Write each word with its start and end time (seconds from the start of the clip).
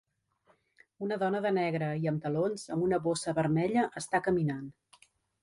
Una 1.07 1.17
dona 1.23 1.41
de 1.45 1.51
negre 1.57 1.89
i 2.05 2.09
amb 2.13 2.23
talons 2.23 2.65
amb 2.77 2.87
una 2.87 3.01
bossa 3.05 3.35
vermella 3.43 3.87
està 4.03 4.25
caminant. 4.31 4.67